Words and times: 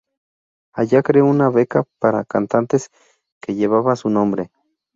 Allá 0.73 1.03
creó 1.03 1.27
una 1.27 1.51
beca 1.51 1.83
para 1.99 2.25
cantantes 2.25 2.89
que 3.39 3.53
llevaba 3.53 3.95
su 3.95 4.09
nombre. 4.09 4.49